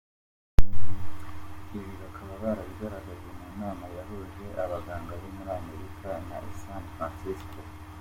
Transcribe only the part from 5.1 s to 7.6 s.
bo muri Amerika i San Francisco.